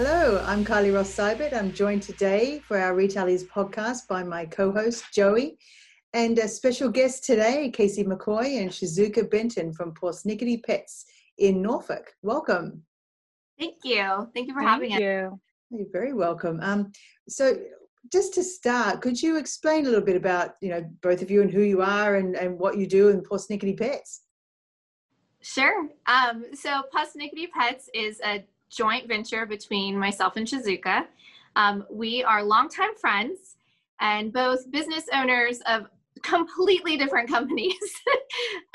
[0.00, 1.52] Hello, I'm Carly Ross Seibert.
[1.52, 5.58] I'm joined today for our Retailers podcast by my co host, Joey,
[6.12, 11.04] and a special guest today, Casey McCoy and Shizuka Benton from Pawsnickety Pets
[11.38, 12.14] in Norfolk.
[12.22, 12.84] Welcome.
[13.58, 14.30] Thank you.
[14.34, 15.00] Thank you for Thank having us.
[15.00, 15.40] you.
[15.70, 16.60] You're very welcome.
[16.62, 16.92] Um,
[17.28, 17.58] so,
[18.12, 21.42] just to start, could you explain a little bit about, you know, both of you
[21.42, 24.20] and who you are and, and what you do in Pawsnickety Pets?
[25.42, 25.88] Sure.
[26.06, 31.06] Um, so Pawsnickety Pets is a joint venture between myself and Shizuka.
[31.56, 33.56] Um, we are longtime friends
[34.00, 35.86] and both business owners of
[36.22, 37.74] completely different companies.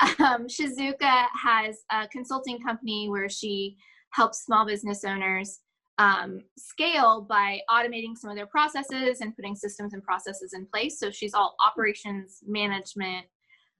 [0.18, 3.76] um, Shizuka has a consulting company where she
[4.10, 5.60] helps small business owners
[5.98, 10.98] um, scale by automating some of their processes and putting systems and processes in place.
[10.98, 13.26] So she's all operations management,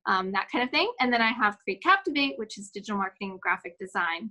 [0.07, 0.93] um, that kind of thing.
[1.01, 4.31] And then I have Create Captivate, which is digital marketing and graphic design.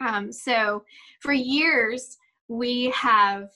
[0.00, 0.84] Um, so
[1.20, 3.48] for years, we have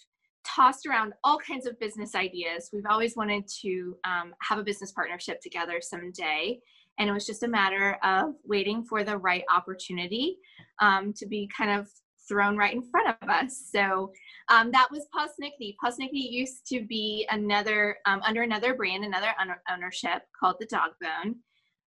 [0.45, 2.71] tossed around all kinds of business ideas.
[2.73, 6.61] We've always wanted to um, have a business partnership together someday.
[6.99, 10.39] And it was just a matter of waiting for the right opportunity
[10.81, 11.89] um, to be kind of
[12.29, 13.71] thrown right in front of us.
[13.73, 14.13] So
[14.49, 15.75] um, that was Pawsnickety.
[15.83, 19.35] Pawsnickety used to be another um, under another brand, another
[19.71, 21.37] ownership called the Dog Bone,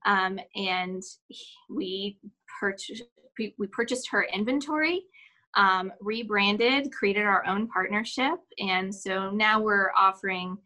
[0.07, 1.03] um, and
[1.69, 2.19] we
[2.59, 3.05] purchased
[3.39, 5.03] we purchased her inventory,
[5.57, 10.59] um, rebranded, created our own partnership, and so now we're offering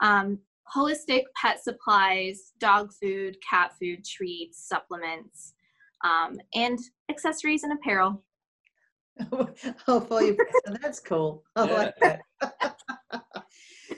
[0.00, 0.38] um,
[0.74, 5.54] holistic pet supplies, dog food, cat food, treats, supplements,
[6.04, 6.78] um, and
[7.10, 8.22] accessories and apparel.
[9.88, 10.36] oh.
[10.80, 11.42] That's cool.
[11.56, 12.20] I like that.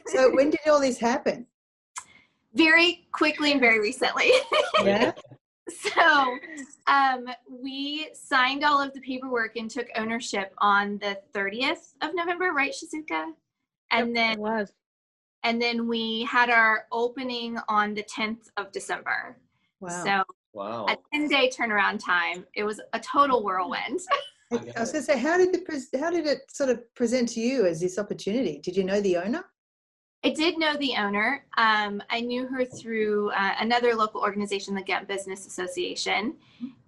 [0.07, 1.47] so, when did all this happen?
[2.55, 4.31] Very quickly and very recently.
[4.83, 5.13] Yeah.
[5.95, 6.39] so,
[6.87, 12.53] um, we signed all of the paperwork and took ownership on the 30th of November,
[12.53, 13.33] right, Shizuka?
[13.91, 14.73] And Yep, it then was.
[15.45, 19.37] and then we had our opening on the 10th of December.
[19.81, 20.05] Wow.
[20.05, 20.23] So
[20.55, 20.87] Wow.
[20.87, 22.47] a 10 day turnaround time.
[22.55, 24.01] It was a total whirlwind.
[24.53, 27.31] I was going to say, how did the pres- how did it sort of present
[27.31, 28.59] to you as this opportunity?
[28.59, 29.45] Did you know the owner?
[30.25, 31.45] I did know the owner.
[31.59, 36.37] Um, I knew her through uh, another local organization, the Ghent Business Association.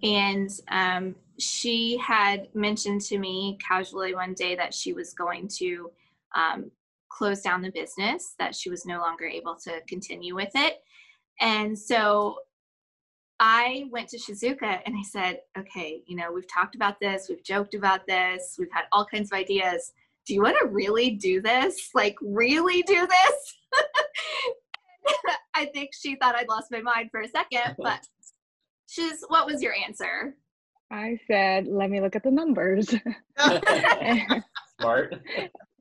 [0.05, 5.91] And um, she had mentioned to me casually one day that she was going to
[6.37, 6.71] um,
[7.09, 10.83] close down the business, that she was no longer able to continue with it.
[11.41, 12.39] And so
[13.41, 17.43] I went to Shizuka and I said, okay, you know, we've talked about this, we've
[17.43, 19.93] joked about this, we've had all kinds of ideas.
[20.27, 21.91] Do you want to really do this?
[21.95, 23.83] Like, really do this?
[25.55, 28.01] I think she thought I'd lost my mind for a second, but
[28.89, 30.35] she's, what was your answer?
[30.91, 32.95] I said, let me look at the numbers.
[34.81, 35.15] Smart.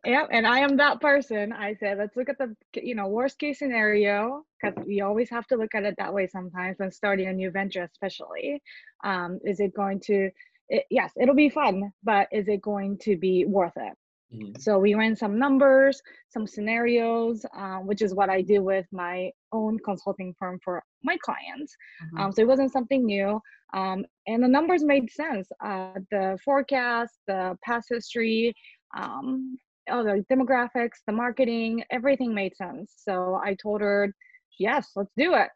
[0.06, 1.54] yeah, and I am that person.
[1.54, 5.46] I said, let's look at the you know worst case scenario because we always have
[5.48, 8.62] to look at it that way sometimes when starting a new venture, especially.
[9.04, 10.30] Um, is it going to?
[10.70, 13.94] It, yes, it'll be fun, but is it going to be worth it?
[14.34, 14.60] Mhm.
[14.60, 19.32] So we ran some numbers, some scenarios, uh, which is what I do with my
[19.52, 21.76] own consulting firm for my clients.
[22.04, 22.20] Mhm.
[22.20, 23.40] Um, so it wasn't something new.
[23.74, 25.52] Um, and the numbers made sense.
[25.64, 28.54] Uh, the forecast, the past history,
[28.96, 29.58] um,
[29.90, 32.94] all the demographics, the marketing, everything made sense.
[32.98, 34.14] So I told her,
[34.60, 35.50] yes, let's do it.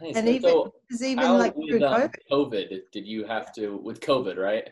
[0.00, 0.16] Nice.
[0.16, 0.56] And So even
[0.90, 2.14] it even like with, through um, COVID.
[2.30, 4.70] COVID did you have to with COVID, right?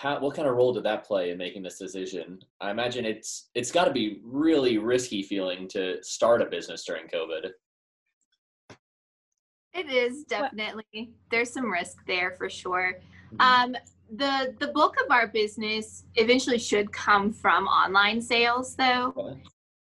[0.00, 2.38] How what kind of role did that play in making this decision?
[2.58, 7.06] I imagine it's it's got to be really risky feeling to start a business during
[7.06, 7.50] COVID.
[9.74, 12.98] It is definitely, there's some risk there for sure.
[13.34, 13.40] Mhm.
[13.40, 13.76] Um,
[14.16, 19.36] the the bulk of our business eventually should come from online sales though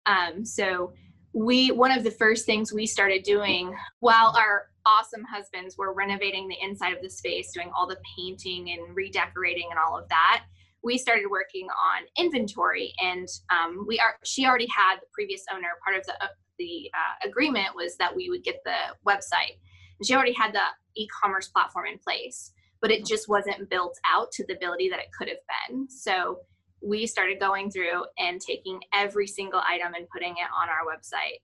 [0.05, 0.93] um, so
[1.33, 6.47] we one of the first things we started doing while our awesome husbands were renovating
[6.47, 10.43] the inside of the space doing all the painting and redecorating and all of that.
[10.83, 15.69] We started working on inventory and um, we are she already had the previous owner.
[15.83, 19.57] Part of the uh, the uh, agreement was that we would get the website.
[19.99, 20.63] And she already had the
[20.95, 22.51] e-commerce platform in place
[22.81, 25.37] but it just wasn't built out to the ability that it could have
[25.69, 25.87] been.
[25.89, 26.39] So
[26.81, 31.39] we started going through and taking every single item and putting it on our website.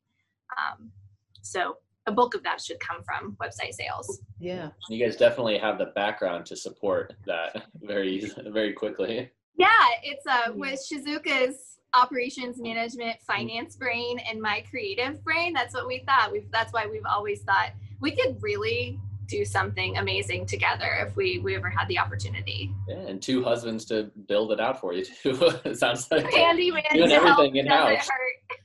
[0.57, 0.91] Um,
[1.43, 1.77] so
[2.07, 4.69] a bulk of that should come from website sales Yeah.
[4.89, 9.30] You guys definitely have the background to support that very very quickly.
[9.57, 9.68] Yeah,
[10.04, 15.54] it's uh with Shizuka's operations management finance brain and my creative brain.
[15.54, 16.31] That's what we thought.
[16.31, 21.39] We've that's why we've always thought we could really do something amazing together if we
[21.39, 22.74] we ever had the opportunity.
[22.88, 25.38] Yeah, and two husbands to build it out for you too.
[25.65, 28.09] it sounds like handyman doing to help everything in house.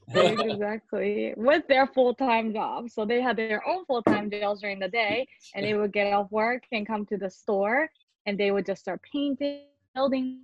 [0.08, 1.34] Exactly.
[1.36, 2.94] With their full-time jobs.
[2.94, 6.30] So they had their own full-time jobs during the day and they would get off
[6.30, 7.90] work and come to the store
[8.26, 9.64] and they would just start painting
[9.94, 10.40] building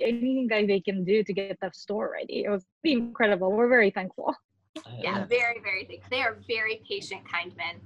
[0.00, 2.44] anything that they can do to get the store ready.
[2.44, 3.52] It was incredible.
[3.52, 4.34] We're very thankful.
[4.98, 5.26] Yeah.
[5.26, 6.08] Very very thankful.
[6.10, 7.76] They are very patient kind men.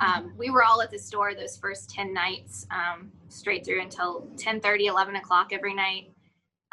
[0.00, 4.28] Um, we were all at the store those first 10 nights um, straight through until
[4.36, 6.12] 10 30 11 o'clock every night.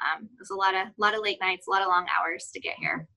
[0.02, 2.50] Um, it was a lot of lot of late nights a lot of long hours
[2.54, 3.08] to get here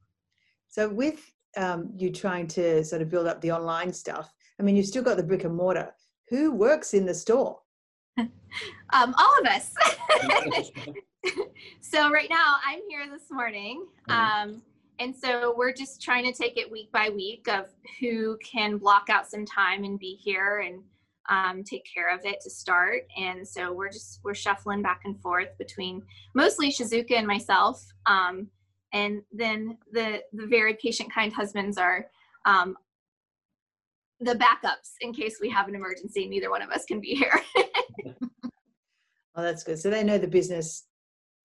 [0.75, 4.29] So with um, you trying to sort of build up the online stuff,
[4.59, 5.95] I mean, you've still got the brick and mortar.
[6.31, 7.61] Who works in the store?
[8.19, 9.75] um, all of us
[11.81, 14.63] so right now i'm here this morning um,
[15.01, 17.67] and so we're just trying to take it week by week of
[17.99, 20.81] who can block out some time and be here and
[21.29, 25.21] um, take care of it to start and so we're just we're shuffling back and
[25.21, 26.01] forth between
[26.35, 28.47] mostly shizuka and myself um,
[28.95, 32.07] and then the the very patient kind husbands are
[32.47, 32.77] um,
[34.21, 37.43] the backups in case we have an emergency neither one of us can be here
[39.35, 39.79] well that's good.
[39.79, 40.87] So they know the business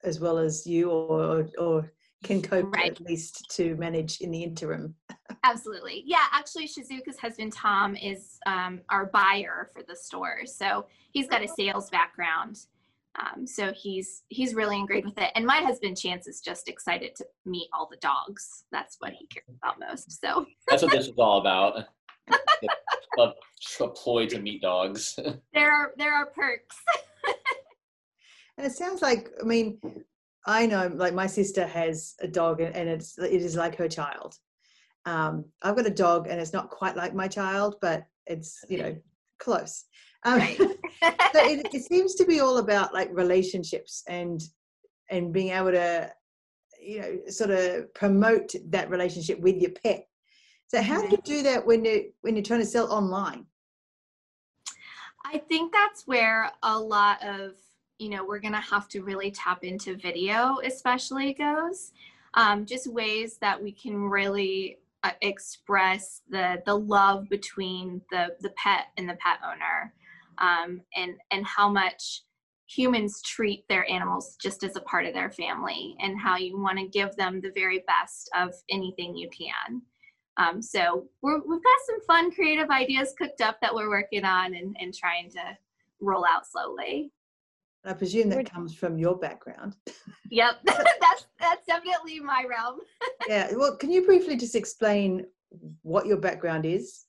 [0.03, 1.91] as well as you, or or
[2.23, 2.91] can cope Right.
[2.91, 4.93] at least to manage in the interim.
[5.43, 6.03] Absolutely.
[6.05, 11.43] Yeah, actually, Shizuka's husband Tom is um, our buyer for the store, so he's got
[11.43, 12.57] a sales background.
[13.19, 15.31] Um, so he's he's really ingrained with it.
[15.36, 18.63] And my husband Chance is just excited to meet all the dogs.
[18.71, 20.19] That's what he cares about most.
[20.21, 21.86] So That's what this is all about.
[23.19, 23.33] a,
[23.81, 25.18] a ploy to meet dogs.
[25.54, 26.75] there are there are perks.
[28.60, 29.80] And it sounds like, I mean,
[30.45, 33.88] I know, like my sister has a dog, and and it's it is like her
[33.88, 34.36] child.
[35.06, 38.80] Um, I've got a dog, and it's not quite like my child, but it's you
[38.80, 38.98] know
[39.39, 39.86] close.
[40.25, 40.60] Um, Right.
[41.01, 44.41] So it, it seems to be all about like relationships and
[45.09, 46.11] and being able to
[46.81, 50.05] you know sort of promote that relationship with your pet.
[50.67, 53.45] So how do you do that when you when you're trying to sell online?
[55.25, 57.53] I think that's where a lot of,
[57.97, 61.91] you know, we're to have to really tap into video, especially goes.
[62.35, 68.51] Um, just ways that we can really uh, express the the love between the the
[68.51, 69.93] pet and the pet owner,
[70.39, 72.24] um, and and how much
[72.68, 76.77] humans treat their animals just as a part of their family, and how you want
[76.77, 79.81] to give them the very best of anything you can.
[80.38, 84.56] Um, so we're, we've got some fun creative ideas cooked up that we're working on
[84.56, 85.57] and, and trying to
[86.00, 87.12] roll out slowly.
[87.85, 89.75] I presume that comes from your background.
[90.31, 92.80] Yep, that's that's definitely my realm.
[93.27, 95.25] yeah well can you briefly just explain
[95.81, 97.06] what your background is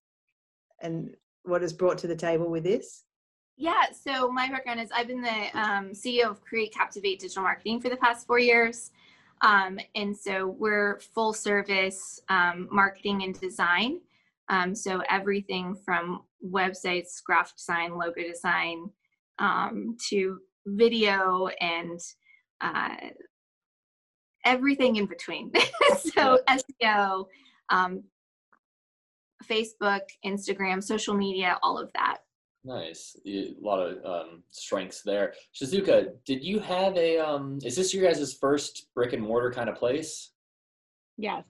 [0.81, 3.05] and what is brought to the table with this
[3.61, 7.79] Yeah, so my background is I've been the um, CEO of Create Captivate Digital Marketing
[7.79, 8.91] for the past four years.
[9.43, 14.01] Um, and so we're full service um, marketing and design.
[14.49, 18.89] Um, so everything from websites, graphic design, logo design,
[19.39, 22.01] um, to video and
[22.63, 22.97] uh,
[24.47, 25.53] everything in between.
[25.99, 27.27] so SEO,
[27.69, 28.05] um,
[29.45, 32.21] Facebook, Instagram, social media, all of that.
[32.63, 33.17] Nice.
[33.27, 35.33] A lot of um, strengths there.
[35.55, 37.19] Shizuka, did you have a?
[37.19, 40.33] Um, is this your guys' first brick and mortar kind of place?
[41.21, 41.45] yes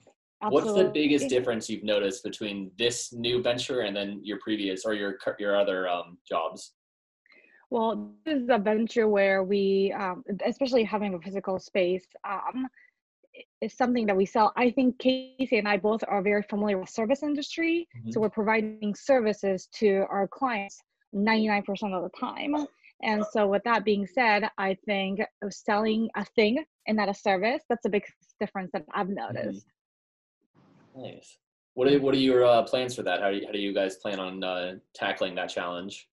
[0.49, 4.95] What's the biggest difference you've noticed between this new venture and then your previous or
[4.95, 6.73] your your other um, jobs?
[7.69, 12.67] Well, this is a venture where we, um, especially having a physical space, um,
[13.61, 14.53] is something that we sell.
[14.57, 18.95] I think Casey and I both are very familiar with service industry, so we're providing
[18.95, 20.81] services to our clients
[21.15, 22.67] 99% of the time.
[23.03, 27.63] And so, with that being said, I think selling a thing and not a service.
[27.69, 28.05] That's a big
[28.39, 29.67] difference that I've noticed.
[30.97, 31.39] Nice.
[31.75, 33.21] What are what are your uh, plans for that?
[33.21, 36.09] How do you, how do you guys plan on uh, tackling that challenge?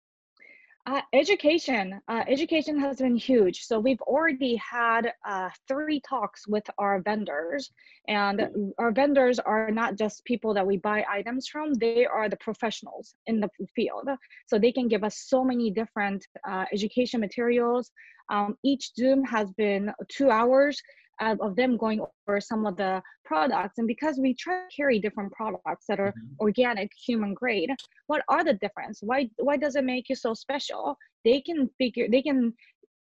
[0.84, 2.00] Uh, education.
[2.08, 3.66] Uh, education has been huge.
[3.66, 7.70] So we've already had uh, three talks with our vendors,
[8.08, 8.48] and
[8.78, 13.14] our vendors are not just people that we buy items from; they are the professionals
[13.26, 14.08] in the field.
[14.48, 17.92] So they can give us so many different uh, education materials.
[18.28, 20.82] Um, each Zoom has been two hours
[21.20, 24.98] of, of them going over some of the products, and because we try to carry
[24.98, 26.34] different products that are mm-hmm.
[26.40, 27.70] organic, human grade,
[28.06, 29.00] what are the difference?
[29.02, 30.96] Why why does it make you so special?
[31.24, 32.52] They can figure they can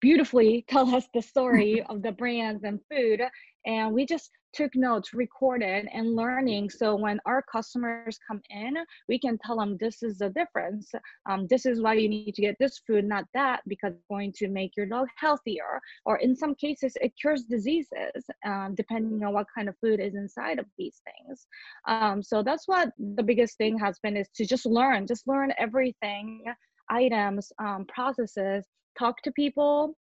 [0.02, 3.22] beautifully tell us the story of the brands and food
[3.66, 6.70] and we just took notes, recorded, and learning.
[6.70, 8.76] So when our customers come in,
[9.10, 10.92] we can tell them this is the difference.
[11.30, 14.32] Um, this is why you need to get this food, not that, because it's going
[14.38, 15.82] to make your dog healthier.
[16.06, 20.16] Or in some cases, it cures diseases, um, depending on what kind of food is
[20.16, 21.48] inside of these things.
[21.88, 25.52] Um, so that's what the biggest thing has been is to just learn, just learn
[25.58, 26.44] everything,
[26.90, 28.66] items, um, processes,
[28.98, 29.96] talk to people,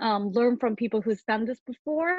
[0.00, 2.16] um, learn from people who's done this before.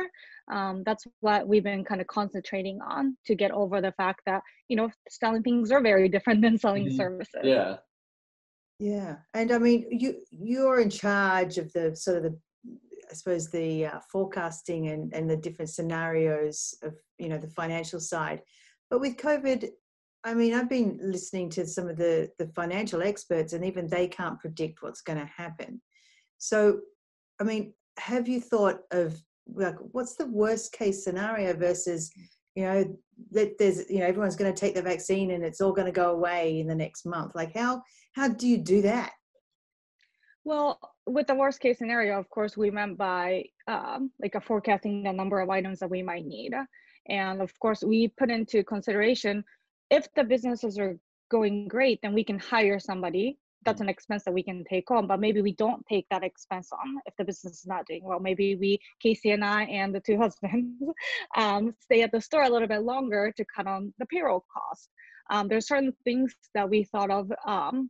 [0.52, 4.42] Um, that's what we've been kind of concentrating on to get over the fact that
[4.68, 6.98] you know selling things are very different than selling mm-hmm.
[6.98, 7.42] services.
[7.44, 7.78] Yeah.
[8.80, 12.40] Yeah, and I mean, you you're in charge of the sort of the,
[13.12, 18.00] I suppose the uh, forecasting and and the different scenarios of you know the financial
[18.00, 18.42] side,
[18.90, 19.70] but with COVID,
[20.24, 24.08] I mean, I've been listening to some of the the financial experts, and even they
[24.08, 25.80] can't predict what's going to happen.
[26.40, 26.80] So
[27.42, 29.20] I mean, have you thought of
[29.52, 32.12] like what's the worst case scenario versus
[32.56, 32.98] you know
[33.32, 35.92] that there's you know everyone's going to take the vaccine and it's all going to
[35.92, 37.34] go away in the next month?
[37.34, 37.82] Like how
[38.14, 39.12] how do you do that?
[40.44, 45.02] Well with the worst case scenario of course we meant by um, like a forecasting
[45.04, 46.54] the number of items that we might need.
[47.10, 49.44] And of course we put into consideration
[49.90, 50.96] if the businesses are
[51.32, 55.08] going great then we can hire somebody that's an expense that we can take on
[55.08, 58.20] but maybe we don't take that expense on if the business is not doing well.
[58.20, 60.82] Maybe we casey and i and the two husbands
[61.36, 64.90] um, stay at the store a little bit longer to cut on the payroll cost.
[65.30, 67.90] Um, there's certain things that we thought of um,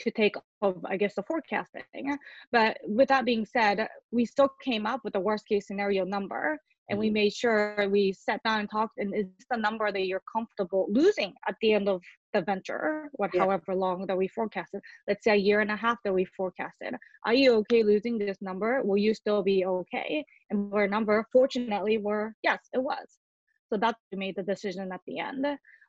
[0.00, 2.16] to take of i guess the forecasting
[2.52, 6.58] but with that being said we still came up with the worst case scenario number
[6.90, 7.14] and we mm-hmm.
[7.14, 11.32] made sure we sat down and talked and is the number that you're comfortable losing
[11.48, 12.02] at the end of
[12.34, 13.40] the venture what yeah.
[13.40, 14.80] however long that we forecasted.
[15.08, 16.94] Let's say a year and a half that we forecasted.
[17.24, 18.82] Are you okay losing this number?
[18.82, 20.24] Will you still be okay?
[20.50, 23.06] And our number fortunately were yes it was.
[23.72, 25.46] So that we made the decision at the end.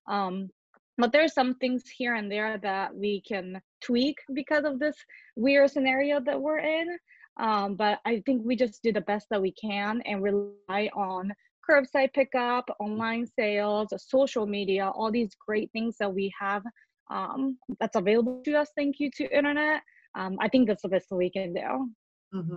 [0.08, 0.50] Um,
[0.98, 4.96] but there's some things here and there that we can tweak because of this
[5.36, 6.98] weird scenario that we're in
[7.38, 11.32] um, but I think we just do the best that we can and rely on
[11.70, 16.64] curbside pickup, online sales, social media, all these great things that we have
[17.10, 18.70] um, that's available to us.
[18.76, 19.82] Thank you to internet.
[20.16, 21.90] Um, I think that's the best we can do.
[22.34, 22.56] Mm-hmm.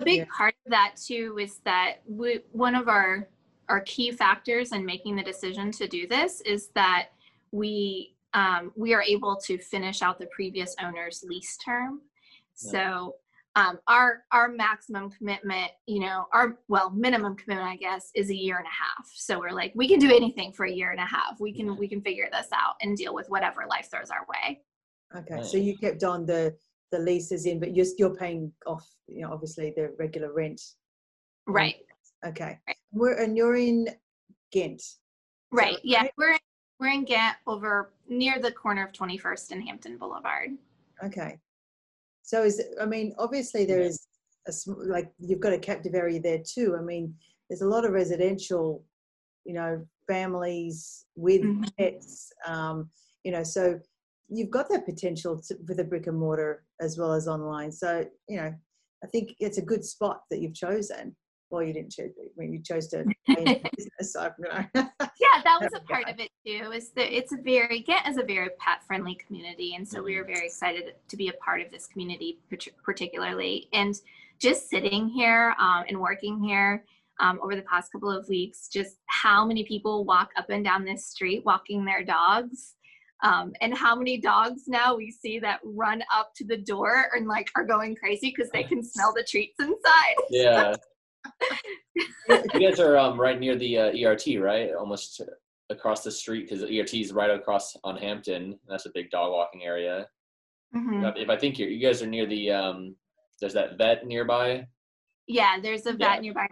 [0.00, 0.24] A big yeah.
[0.36, 3.28] part of that too is that we, one of our
[3.68, 7.10] our key factors in making the decision to do this is that
[7.52, 12.00] we um, we are able to finish out the previous owner's lease term.
[12.64, 12.70] Yeah.
[12.72, 13.14] So
[13.56, 18.34] um, our our maximum commitment you know our well minimum commitment i guess is a
[18.34, 19.10] year and a half.
[19.12, 21.40] So we're like we can do anything for a year and a half.
[21.40, 24.60] We can we can figure this out and deal with whatever life throws our way.
[25.16, 26.54] Okay so you kept on the
[26.92, 30.60] the leases in but you're still paying off you know obviously the regular rent.
[31.46, 31.76] Right.
[32.24, 32.58] Okay.
[32.66, 32.76] Right.
[32.92, 33.88] we're and you're in
[34.52, 34.82] ghent.
[35.50, 36.38] Right yeah we're in,
[36.78, 40.50] we're in ghent over near the corner of 21st and hampton boulevard.
[41.02, 41.38] Okay
[42.30, 44.06] so is I mean, obviously there is
[44.46, 44.52] a
[44.86, 46.76] like you've got a captive area there too.
[46.78, 47.12] I mean,
[47.48, 48.84] there's a lot of residential,
[49.44, 51.64] you know, families with mm-hmm.
[51.76, 52.32] pets.
[52.46, 52.88] Um,
[53.24, 53.80] you know, so
[54.28, 57.72] you've got that potential to, with a brick and mortar as well as online.
[57.72, 58.54] So you know,
[59.02, 61.16] I think it's a good spot that you've chosen
[61.50, 64.12] well, you didn't choose when you chose to business.
[64.12, 64.64] So, you know.
[64.74, 66.70] yeah, that was a part of it too.
[66.72, 70.16] Is that it's a very Ghent is a very pet friendly community, and so we
[70.16, 72.38] are very excited to be a part of this community,
[72.84, 73.68] particularly.
[73.72, 73.94] And
[74.38, 76.84] just sitting here um, and working here
[77.20, 80.84] um, over the past couple of weeks, just how many people walk up and down
[80.84, 82.74] this street walking their dogs.
[83.22, 87.28] Um, and how many dogs now we see that run up to the door and
[87.28, 90.14] like are going crazy because they can smell the treats inside.
[90.30, 90.74] Yeah,
[92.28, 94.74] you guys are um, right near the uh, ERT, right?
[94.74, 95.22] Almost
[95.70, 98.58] across the street because the ERT is right across on Hampton.
[98.68, 100.06] That's a big dog walking area.
[100.74, 101.16] Mm-hmm.
[101.16, 102.96] If I think you you guys are near the um,
[103.40, 104.66] there's that vet nearby.
[105.26, 106.20] Yeah, there's a vet yeah.
[106.20, 106.48] nearby.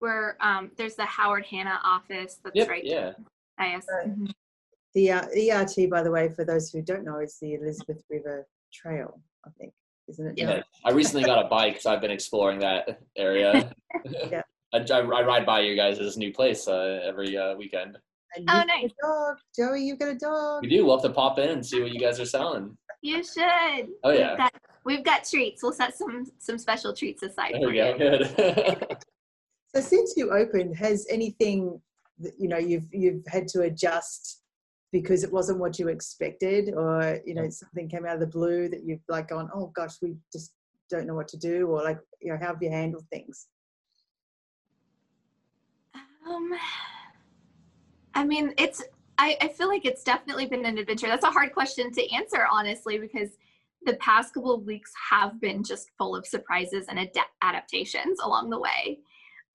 [0.00, 2.84] Where um, there's the Howard Hanna office that's yep, right.
[2.84, 3.12] Yeah.
[3.60, 3.86] Yes.
[4.06, 4.26] Mm-hmm.
[4.94, 8.46] The uh, ERT, by the way, for those who don't know, is the Elizabeth River
[8.72, 9.20] Trail.
[9.46, 9.72] I think
[10.08, 10.34] isn't it?
[10.36, 13.72] Yeah, I recently got a bike, so I've been exploring that area.
[14.30, 14.42] yeah.
[14.74, 17.98] I, I, ride by you guys' new place uh, every uh, weekend.
[18.34, 18.90] And oh, nice.
[19.02, 19.36] dog.
[19.54, 20.62] Joey, you got a dog.
[20.62, 20.86] We do.
[20.86, 22.76] We'll have to pop in and see what you guys are selling.
[23.02, 23.88] You should.
[24.04, 24.30] Oh yeah.
[24.30, 24.52] We've got,
[24.84, 25.62] we've got treats.
[25.62, 27.98] We'll set some some special treats aside there for you.
[27.98, 28.96] Good.
[29.74, 31.80] so since you opened, has anything
[32.38, 34.41] you know you've you've had to adjust
[34.92, 38.68] because it wasn't what you expected or you know something came out of the blue
[38.68, 40.52] that you've like gone oh gosh we just
[40.90, 43.48] don't know what to do or like you know how have you handled things
[46.28, 46.52] Um,
[48.14, 48.82] I mean, it's.
[49.18, 51.06] I, I feel like it's definitely been an adventure.
[51.06, 53.30] That's a hard question to answer, honestly, because
[53.84, 57.10] the past couple of weeks have been just full of surprises and ad-
[57.42, 59.00] adaptations along the way.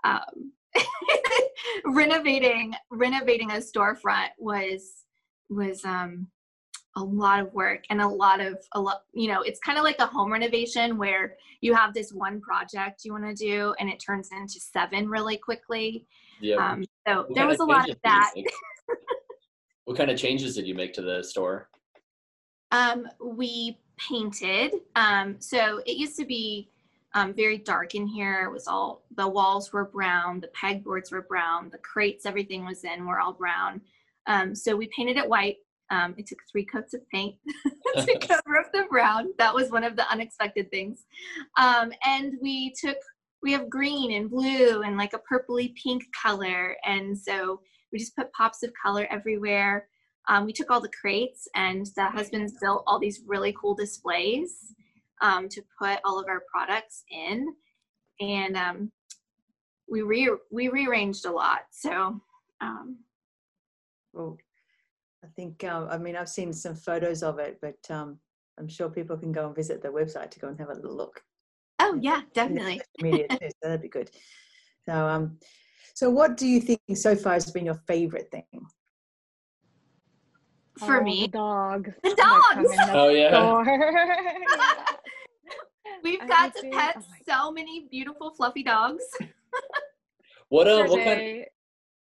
[0.03, 0.51] Um,
[1.86, 5.06] renovating renovating a storefront was
[5.49, 6.27] was um,
[6.97, 9.83] a lot of work and a lot of a lot you know it's kind of
[9.83, 13.89] like a home renovation where you have this one project you want to do and
[13.89, 16.05] it turns into seven really quickly.
[16.39, 16.55] Yeah.
[16.55, 18.33] Um, so what there was a lot of that.
[19.85, 21.69] what kind of changes did you make to the store?
[22.71, 26.69] Um, we painted um, so it used to be
[27.13, 28.43] um, very dark in here.
[28.43, 32.83] It was all the walls were brown the pegboards were brown the crates everything was
[32.83, 33.81] in were all brown
[34.27, 35.57] um, so we painted it white
[35.89, 37.36] um, it took three coats of paint
[37.96, 39.29] to cover up the brown.
[39.38, 41.05] That was one of the unexpected things.
[41.57, 42.98] Um, and we took,
[43.41, 46.75] we have green and blue and like a purpley pink color.
[46.86, 49.88] And so we just put pops of color everywhere.
[50.27, 54.74] Um, we took all the crates and the husbands built all these really cool displays
[55.22, 57.48] um, to put all of our products in.
[58.19, 58.91] And um,
[59.89, 61.62] we, re- we rearranged a lot.
[61.72, 62.19] So,
[64.17, 64.38] um, oh
[65.24, 68.19] I think, uh, I mean, I've seen some photos of it, but um,
[68.59, 70.95] I'm sure people can go and visit the website to go and have a little
[70.95, 71.21] look.
[71.79, 72.81] Oh yeah, definitely.
[73.01, 74.09] Media too, so that'd be good.
[74.88, 75.38] So, um,
[75.93, 78.43] so what do you think so far has been your favorite thing?
[80.79, 81.89] For oh, me, the dogs.
[82.03, 82.69] The dogs.
[82.91, 83.63] oh yeah.
[86.03, 89.03] We've got to pet oh so many beautiful fluffy dogs.
[90.50, 91.45] what uh, what kind?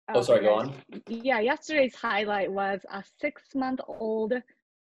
[0.09, 0.73] Oh, sorry, go on.
[1.07, 4.33] Yeah, yesterday's highlight was a six month old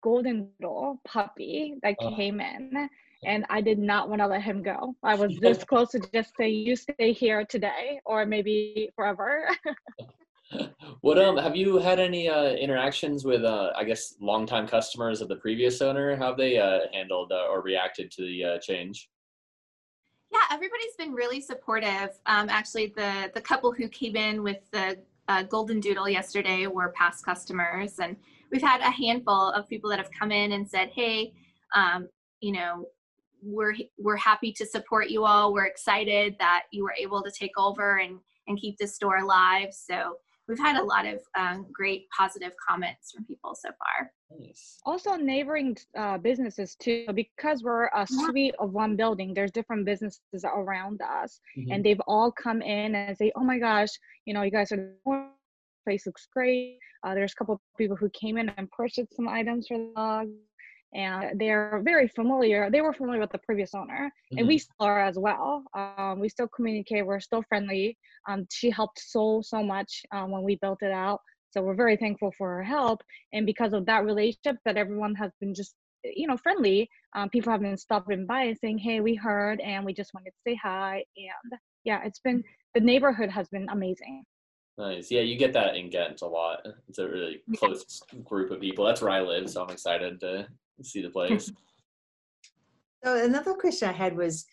[0.03, 2.89] golden doodle puppy that uh, came in,
[3.25, 4.95] and I did not want to let him go.
[5.03, 9.49] I was this close to just say, "You stay here today, or maybe forever."
[11.03, 15.28] what um have you had any uh, interactions with uh, I guess longtime customers of
[15.28, 16.17] the previous owner?
[16.17, 19.11] How have they uh, handled uh, or reacted to the uh, change?
[20.33, 22.19] Yeah, everybody's been really supportive.
[22.26, 24.97] Um, actually, the the couple who came in with the
[25.30, 28.16] uh, Golden Doodle yesterday were past customers, and
[28.50, 31.32] we've had a handful of people that have come in and said, "Hey,
[31.73, 32.08] um,
[32.40, 32.86] you know,
[33.40, 35.52] we're we're happy to support you all.
[35.52, 39.69] We're excited that you were able to take over and and keep this store alive."
[39.73, 40.16] So
[40.50, 44.10] we've had a lot of um, great positive comments from people so far.
[44.39, 44.78] Nice.
[44.84, 49.32] Also, neighboring uh, businesses too, because we're a suite of one building.
[49.32, 51.73] There's different businesses around us, mm-hmm.
[51.73, 53.91] and they've all come in and say, "Oh my gosh,
[54.26, 55.28] you know, you guys are the
[55.84, 59.28] place looks great." Uh, there's a couple of people who came in and purchased some
[59.28, 60.28] items for the dog
[60.93, 62.71] and they're very familiar.
[62.71, 64.39] They were familiar with the previous owner, mm-hmm.
[64.39, 64.61] and we mm-hmm.
[64.61, 65.65] still are as well.
[65.75, 67.07] Um, we still communicate.
[67.07, 67.97] We're still friendly.
[68.29, 71.97] Um, she helped so so much um, when we built it out, so we're very
[71.97, 73.03] thankful for her help.
[73.33, 75.75] And because of that relationship, that everyone has been just
[76.05, 76.89] you know friendly.
[77.15, 80.31] Um, people have been stopping by and saying, "Hey, we heard, and we just wanted
[80.31, 82.43] to say hi." And yeah, it's been
[82.75, 84.25] the neighborhood has been amazing.
[84.80, 85.10] Nice.
[85.10, 86.66] Yeah, you get that in Ghent a lot.
[86.88, 88.86] It's a really close group of people.
[88.86, 90.49] That's where I live, so I'm excited to
[90.82, 91.52] see the place.
[93.04, 94.47] so another question I had was,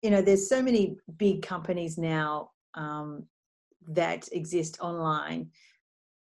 [0.00, 3.24] you know, there's so many big companies now um,
[3.88, 5.50] that exist online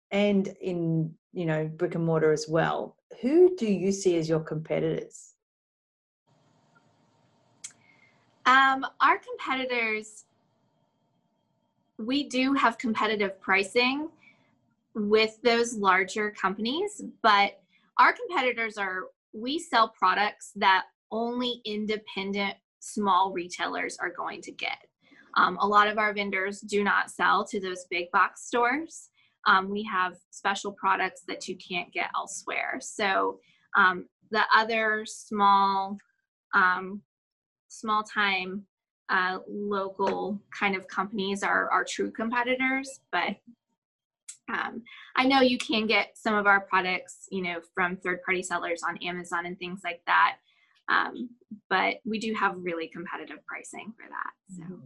[0.09, 2.97] and in you know brick and mortar as well.
[3.21, 5.33] Who do you see as your competitors?
[8.47, 10.25] Um, our competitors,
[11.99, 14.09] we do have competitive pricing
[14.95, 17.61] with those larger companies, but
[17.97, 24.77] our competitors are we sell products that only independent small retailers are going to get.
[25.35, 29.09] Um, a lot of our vendors do not sell to those big box stores.
[29.47, 32.79] Um, we have special products that you can't get elsewhere.
[32.81, 33.39] So
[33.75, 35.97] um, the other small,
[36.53, 37.01] um,
[37.67, 38.65] small time
[39.09, 43.35] uh, local kind of companies are, are true competitors, but
[44.51, 44.83] um,
[45.15, 48.97] I know you can get some of our products, you know, from third-party sellers on
[48.97, 50.37] Amazon and things like that,
[50.89, 51.29] um,
[51.69, 54.57] but we do have really competitive pricing for that.
[54.57, 54.79] So,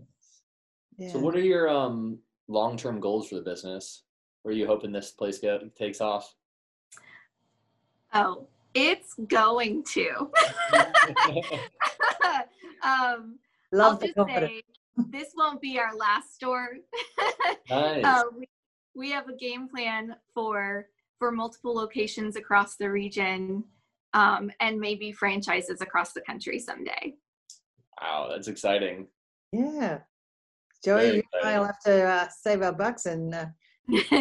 [0.97, 1.12] yeah.
[1.12, 4.03] so what are your um, long-term goals for the business?
[4.43, 6.34] Where are you hoping this place go, takes off?
[8.13, 10.32] Oh, it's going to.
[12.84, 13.39] um,
[13.78, 14.62] Love I'll just say
[15.12, 16.70] this won't be our last store.
[17.70, 18.04] nice.
[18.04, 18.48] Uh, we,
[18.96, 20.88] we have a game plan for
[21.20, 23.63] for multiple locations across the region
[24.13, 27.16] um, and maybe franchises across the country someday.
[28.02, 29.08] Wow, that's exciting.
[29.52, 30.00] Yeah.
[30.84, 33.34] Joey, you and I'll have to uh, save our bucks and.
[33.34, 33.46] Uh...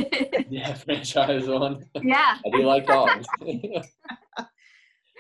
[0.48, 1.84] yeah, franchise one.
[2.02, 2.38] Yeah.
[2.44, 3.26] I do like dogs.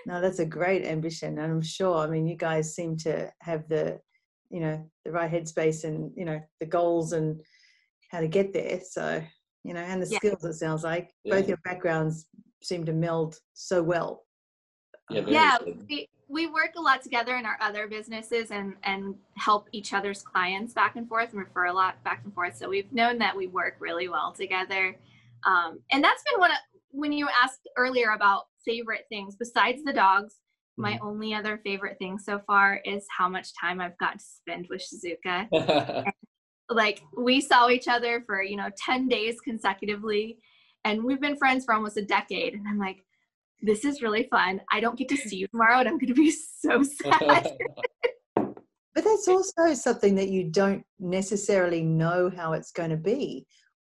[0.06, 1.96] no, that's a great ambition, and I'm sure.
[1.98, 4.00] I mean, you guys seem to have the,
[4.50, 7.40] you know, the right headspace and you know the goals and
[8.10, 8.80] how to get there.
[8.88, 9.22] So
[9.64, 10.18] you know, and the yeah.
[10.18, 10.44] skills.
[10.44, 11.34] It sounds like yeah.
[11.34, 12.26] both your backgrounds
[12.62, 14.24] seem to meld so well.
[15.10, 19.68] Yeah, yeah we, we work a lot together in our other businesses and and help
[19.72, 22.56] each other's clients back and forth and refer a lot back and forth.
[22.56, 24.96] So we've known that we work really well together.
[25.44, 26.58] Um, and that's been one of
[26.90, 30.36] when you asked earlier about favorite things besides the dogs.
[30.76, 31.06] My mm-hmm.
[31.06, 34.82] only other favorite thing so far is how much time I've got to spend with
[34.82, 36.04] Shizuka.
[36.70, 40.38] like we saw each other for you know 10 days consecutively
[40.84, 43.04] and we've been friends for almost a decade and i'm like
[43.62, 46.14] this is really fun i don't get to see you tomorrow and i'm going to
[46.14, 47.52] be so sad
[48.36, 53.46] but that's also something that you don't necessarily know how it's going to be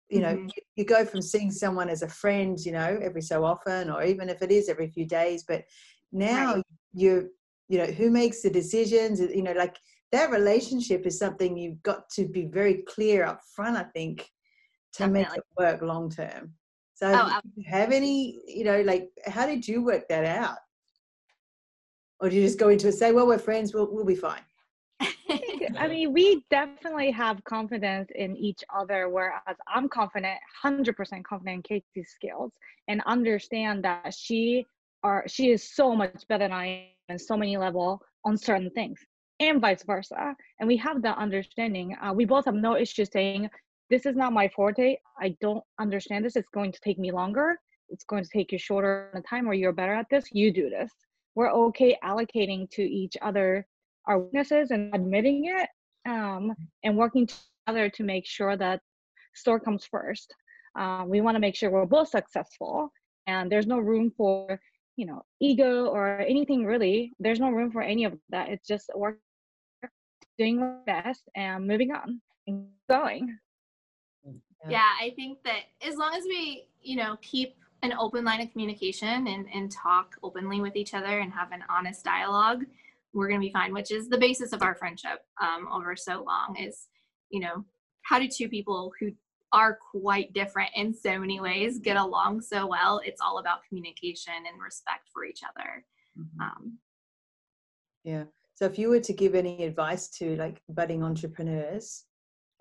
[0.10, 0.48] you know mm-hmm.
[0.48, 4.04] you, you, go from seeing someone as a friend you know every so often or
[4.04, 5.64] even if it is every few days but
[6.12, 6.64] now right.
[6.94, 7.30] you
[7.68, 9.76] you know who makes the decisions you know like
[10.12, 14.30] that relationship is something you've got to be very clear up front i think
[14.96, 15.22] to Definitely.
[15.22, 16.54] make it work long term.
[16.94, 20.58] So oh, have any you know like how did you work that out?
[22.22, 24.42] Or do you just go into it say well we're friends we'll, we'll be fine.
[25.78, 31.62] I mean, we definitely have confidence in each other, whereas I'm confident, 100% confident in
[31.64, 32.54] Casey's skills
[32.88, 34.66] and understand that she
[35.06, 36.68] are she is so much better than I
[37.10, 39.00] am in so many level on certain things
[39.40, 40.36] and vice versa.
[40.60, 41.96] And we have that understanding.
[42.02, 43.50] Uh, we both have no issue saying,
[43.92, 44.98] this is not my forte.
[45.22, 46.36] I don't understand this.
[46.36, 47.60] It's going to take me longer.
[47.90, 50.26] It's going to take you shorter time or you're better at this.
[50.32, 50.92] You do this.
[51.36, 53.68] We're okay allocating to each other
[54.08, 55.70] our weaknesses and admitting it
[56.10, 58.80] um, and working together to make sure that
[59.36, 60.34] store comes first.
[60.80, 62.90] Uh, we want to make sure we're both successful
[63.28, 64.60] and there's no room for
[64.96, 68.50] you know ego or anything really there's no room for any of that.
[68.50, 69.20] It's just work
[70.38, 73.38] doing my best and moving on and going.
[74.68, 74.82] Yeah.
[75.00, 79.28] I think that as long as we you know keep an open line of communication
[79.28, 82.64] and, and talk openly with each other and have an honest dialogue
[83.14, 86.24] we're going to be fine which is the basis of our friendship um, over so
[86.24, 86.88] long is
[87.30, 87.64] you know
[88.02, 89.12] how do two people who
[89.56, 94.34] are quite different in so many ways get along so well it's all about communication
[94.52, 95.86] and respect for each other
[96.20, 96.42] mm-hmm.
[96.42, 96.78] um,
[98.04, 102.06] yeah so if you were to give any advice to like budding entrepreneurs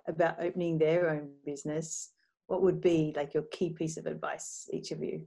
[0.09, 2.11] about opening their own business,
[2.49, 5.25] what would be like your key piece of advice, each of you?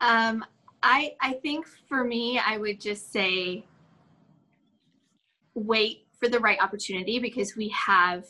[0.00, 0.44] Um,
[0.82, 3.64] I I think for me, I would just say
[5.54, 8.24] wait for the right opportunity because we have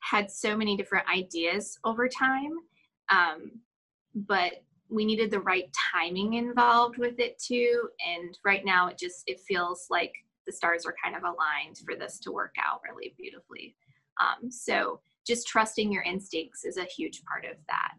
[0.00, 2.52] had so many different ideas over time.
[3.08, 3.52] Um,
[4.14, 9.22] but we needed the right timing involved with it too and right now it just
[9.28, 10.12] it feels like
[10.46, 13.76] the stars are kind of aligned for this to work out really beautifully
[14.20, 17.92] um, so just trusting your instincts is a huge part of that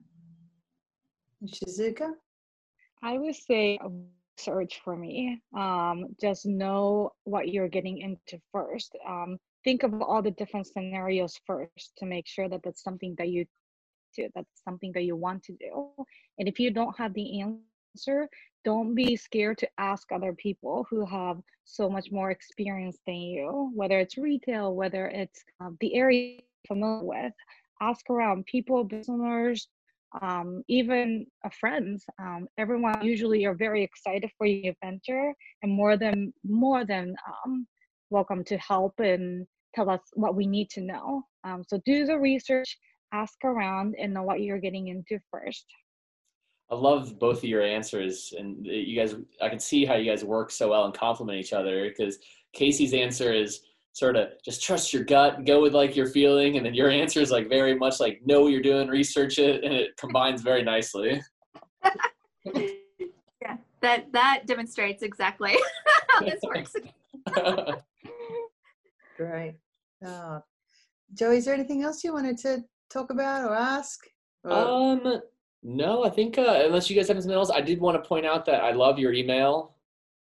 [1.45, 2.11] shizuka
[3.03, 3.79] i would say
[4.41, 5.41] search for me.
[5.55, 8.95] Um, just know what you're getting into first.
[9.07, 13.29] Um, think of all the different scenarios first to make sure that that's something that
[13.29, 13.45] you
[14.15, 15.89] to that's something that you want to do.
[16.39, 18.29] And if you don't have the answer
[18.63, 23.71] don't be scared to ask other people who have so much more experience than you
[23.73, 27.33] whether it's retail whether it's uh, the area you're familiar with.
[27.81, 29.67] Ask around people business
[30.21, 35.97] um, even uh, friends um, everyone usually are very excited for your venture and more
[35.97, 37.65] than more than um,
[38.09, 42.17] welcome to help and tell us what we need to know um, so do the
[42.17, 42.77] research
[43.13, 45.65] ask around and know what you're getting into first.
[46.69, 49.15] I love both of your answers, and you guys.
[49.41, 51.89] I can see how you guys work so well and complement each other.
[51.89, 52.19] Because
[52.53, 53.61] Casey's answer is
[53.93, 57.19] sort of just trust your gut, go with like your feeling, and then your answer
[57.19, 60.63] is like very much like know what you're doing, research it, and it combines very
[60.63, 61.21] nicely.
[62.45, 65.55] yeah, that that demonstrates exactly
[66.09, 66.73] how this works.
[69.17, 69.55] Great.
[70.05, 70.41] Oh.
[71.13, 73.99] Joey, is there anything else you wanted to talk about or ask?
[74.43, 74.51] Or?
[74.51, 75.21] Um,
[75.61, 78.25] no, I think uh, unless you guys have something else, I did want to point
[78.25, 79.75] out that I love your email,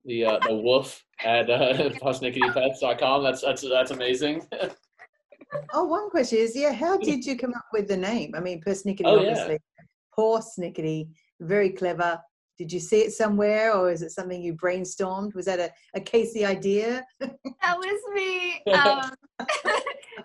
[0.05, 1.90] the uh, the woof at uh,
[2.99, 3.23] com.
[3.23, 4.47] That's that's that's amazing.
[5.73, 8.35] oh, one question is, yeah, how did you come up with the name?
[8.35, 9.85] I mean, persnickety, oh, obviously, yeah.
[10.11, 10.59] horse
[11.40, 12.21] very clever.
[12.57, 15.35] did you see it somewhere or is it something you brainstormed?
[15.35, 17.05] Was that a, a Casey idea?
[17.21, 18.62] that was me.
[18.73, 19.11] Um,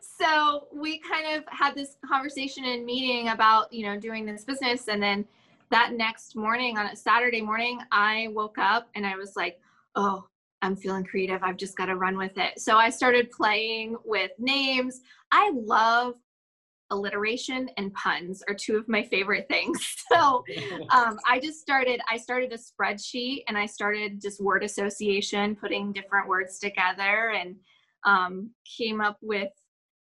[0.02, 4.88] so we kind of had this conversation and meeting about, you know, doing this business.
[4.88, 5.26] And then
[5.72, 9.60] that next morning on a Saturday morning, I woke up and I was like,
[9.95, 10.25] oh,
[10.62, 11.41] I'm feeling creative.
[11.43, 12.60] I've just got to run with it.
[12.60, 15.02] So I started playing with names.
[15.32, 16.15] I love
[16.91, 19.80] alliteration and puns are two of my favorite things.
[20.12, 20.43] So
[20.89, 25.93] um, I just started, I started a spreadsheet and I started just word association, putting
[25.93, 27.56] different words together and
[28.08, 29.52] um, came up with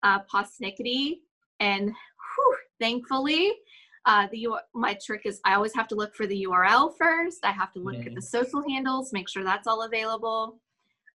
[0.02, 1.20] uh, pawsnickety.
[1.60, 3.54] And whew, thankfully,
[4.07, 7.45] uh, the my trick is I always have to look for the URL first.
[7.45, 8.09] I have to look mm-hmm.
[8.09, 10.59] at the social handles, make sure that's all available.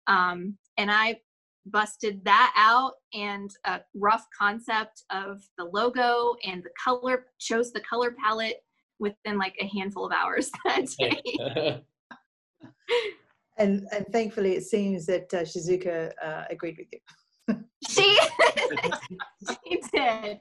[0.07, 1.19] Um, and I
[1.67, 7.81] busted that out and a rough concept of the logo and the color chose the
[7.81, 8.63] color palette
[8.97, 11.83] within like a handful of hours that day
[13.57, 16.99] and and thankfully it seems that uh, shizuka uh, agreed with you
[17.87, 18.19] she
[19.47, 20.39] she did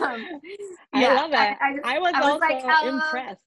[0.00, 0.40] um,
[0.92, 3.40] i love it i, I, I was, I was also like, uh, impressed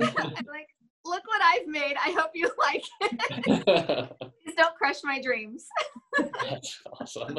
[0.00, 0.14] I'm
[0.46, 0.68] like
[1.04, 1.96] look what I've made.
[2.04, 4.16] I hope you like it.
[4.44, 5.66] Please don't crush my dreams.
[6.18, 7.38] That's awesome.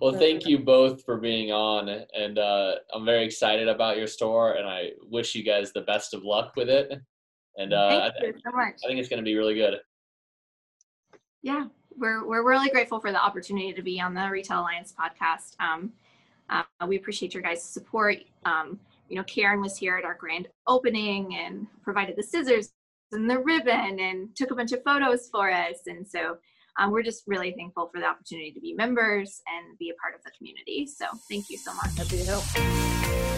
[0.00, 4.52] well, thank you both for being on, and uh, I'm very excited about your store,
[4.54, 6.92] and I wish you guys the best of luck with it.
[7.56, 8.74] And uh, thank you so much.
[8.84, 9.78] I think it's going to be really good.
[11.46, 15.54] Yeah, we're we're really grateful for the opportunity to be on the Retail Alliance podcast.
[15.60, 15.92] Um,
[16.50, 18.16] uh, we appreciate your guys' support.
[18.44, 22.72] Um, you know, Karen was here at our grand opening and provided the scissors
[23.12, 25.82] and the ribbon and took a bunch of photos for us.
[25.86, 26.38] And so
[26.80, 30.16] um, we're just really thankful for the opportunity to be members and be a part
[30.16, 30.84] of the community.
[30.84, 31.96] So thank you so much.
[31.96, 33.35] Happy to help.